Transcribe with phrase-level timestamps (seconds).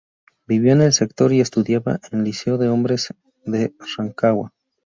[0.47, 3.13] Vivió en el sector y estudiaba en el Liceo de Hombres
[3.45, 4.51] de Rancagua.